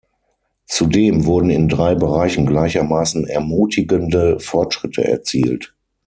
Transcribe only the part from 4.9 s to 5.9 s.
erzielt.